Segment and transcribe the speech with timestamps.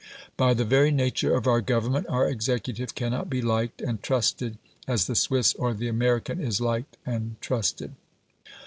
[0.35, 5.05] By the very nature of our government our executive cannot be liked and trusted as
[5.05, 7.93] the Swiss or the American is liked and trusted.